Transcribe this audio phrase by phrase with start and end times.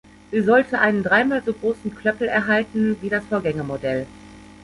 [0.31, 4.07] Sie sollte einen dreimal so großen Klöppel erhalten, wie das Vorgängermodell.